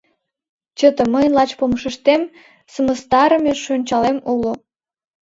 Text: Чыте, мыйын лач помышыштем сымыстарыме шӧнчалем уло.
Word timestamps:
Чыте, 0.77 1.03
мыйын 1.13 1.33
лач 1.37 1.51
помышыштем 1.59 2.21
сымыстарыме 2.71 3.53
шӧнчалем 3.63 4.17
уло. 4.31 4.53